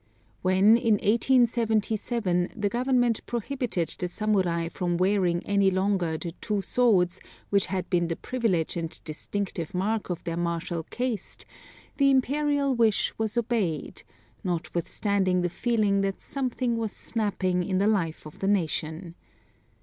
When, 0.41 0.77
in 0.77 0.93
1877, 0.95 2.53
the 2.55 2.69
Government 2.69 3.23
prohibited 3.27 3.93
the 3.99 4.07
Samurai 4.09 4.67
from 4.67 4.97
wearing 4.97 5.45
any 5.45 5.69
longer 5.69 6.17
the 6.17 6.31
two 6.41 6.63
swords 6.63 7.21
which 7.51 7.67
had 7.67 7.87
been 7.91 8.07
the 8.07 8.15
privilege 8.15 8.75
and 8.75 8.99
distinctive 9.03 9.75
mark 9.75 10.09
of 10.09 10.23
their 10.23 10.37
martial 10.37 10.81
caste, 10.89 11.45
the 11.97 12.09
Imperial 12.09 12.73
wish 12.73 13.13
was 13.19 13.37
obeyed, 13.37 14.01
notwithstanding 14.43 15.41
the 15.41 15.49
feeling 15.49 16.01
that 16.01 16.19
something 16.19 16.77
was 16.77 16.91
snapping 16.91 17.61
in 17.61 17.77
the 17.77 17.85
life 17.85 18.25
of 18.25 18.39
the 18.39 18.47
nation. 18.47 19.13